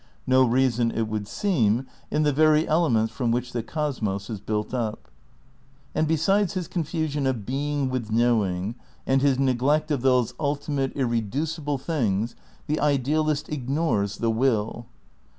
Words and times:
No 0.25 0.43
reason, 0.43 0.89
it 0.89 1.07
would 1.07 1.27
seem, 1.27 1.85
in 2.09 2.23
the 2.23 2.33
very 2.33 2.67
elements 2.67 3.13
from 3.13 3.29
which 3.29 3.51
the 3.53 3.61
cosmos 3.61 4.31
is 4.31 4.39
built 4.39 4.73
up. 4.73 5.09
And 5.93 6.07
besides 6.07 6.55
his 6.55 6.67
confusion 6.67 7.27
of 7.27 7.45
being 7.45 7.87
with 7.87 8.09
knowing, 8.09 8.73
and 9.05 9.21
his 9.21 9.37
neglect 9.37 9.91
of 9.91 10.01
those 10.01 10.33
ultimate, 10.39 10.93
irreducible 10.95 11.77
things, 11.77 12.35
the 12.65 12.79
idealist 12.79 13.47
ignores 13.49 14.17
the 14.17 14.31
WUl. 14.31 14.87